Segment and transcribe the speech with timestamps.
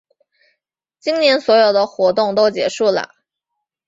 [0.99, 3.11] 今年所有的活动都结束啦